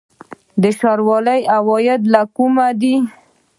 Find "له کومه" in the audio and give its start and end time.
2.13-2.67